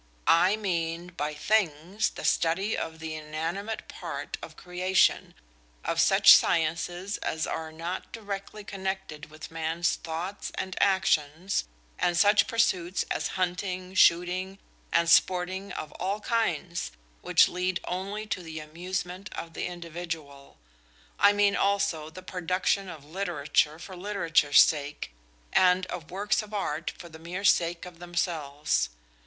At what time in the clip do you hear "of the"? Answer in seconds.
2.75-3.13, 19.35-19.67